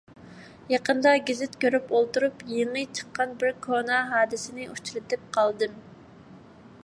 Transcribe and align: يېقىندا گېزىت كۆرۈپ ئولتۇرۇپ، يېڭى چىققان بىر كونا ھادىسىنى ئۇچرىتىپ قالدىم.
يېقىندا 0.71 1.11
گېزىت 1.25 1.57
كۆرۈپ 1.65 1.91
ئولتۇرۇپ، 1.97 2.41
يېڭى 2.55 2.85
چىققان 2.99 3.37
بىر 3.43 3.53
كونا 3.67 4.01
ھادىسىنى 4.15 4.67
ئۇچرىتىپ 4.73 5.29
قالدىم. 5.37 5.77